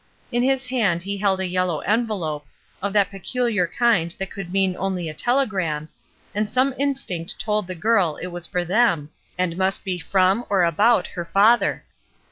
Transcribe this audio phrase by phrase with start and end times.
[0.31, 2.47] In his hand he held a yellow envelope,
[2.81, 5.89] of that pecuhax kuid that could mean only a telegram,
[6.33, 10.63] and some instinct told the girl it was for them, and must be from, or
[10.63, 11.85] about, her father.